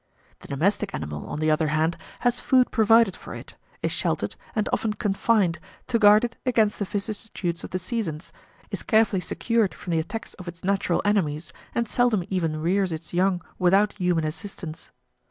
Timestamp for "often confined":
4.73-5.59